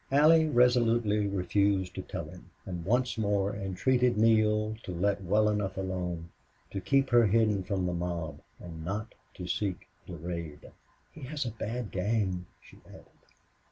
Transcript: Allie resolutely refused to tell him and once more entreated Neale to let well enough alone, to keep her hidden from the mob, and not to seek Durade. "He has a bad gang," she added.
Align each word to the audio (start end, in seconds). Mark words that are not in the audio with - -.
Allie 0.11 0.49
resolutely 0.49 1.27
refused 1.27 1.93
to 1.93 2.01
tell 2.01 2.25
him 2.25 2.49
and 2.65 2.83
once 2.83 3.19
more 3.19 3.55
entreated 3.55 4.17
Neale 4.17 4.73
to 4.81 4.91
let 4.91 5.21
well 5.21 5.47
enough 5.47 5.77
alone, 5.77 6.31
to 6.71 6.81
keep 6.81 7.11
her 7.11 7.27
hidden 7.27 7.61
from 7.61 7.85
the 7.85 7.93
mob, 7.93 8.39
and 8.59 8.83
not 8.83 9.13
to 9.35 9.45
seek 9.45 9.87
Durade. 10.07 10.71
"He 11.11 11.21
has 11.25 11.45
a 11.45 11.51
bad 11.51 11.91
gang," 11.91 12.47
she 12.63 12.79
added. 12.89 13.05